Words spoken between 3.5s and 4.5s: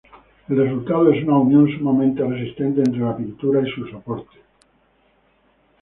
y su soporte.